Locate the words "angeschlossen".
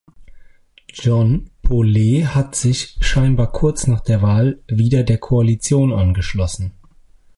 5.93-6.71